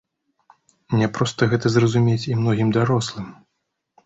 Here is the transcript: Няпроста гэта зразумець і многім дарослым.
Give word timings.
Няпроста 1.01 1.49
гэта 1.51 1.73
зразумець 1.75 2.27
і 2.31 2.39
многім 2.41 2.73
дарослым. 2.79 3.31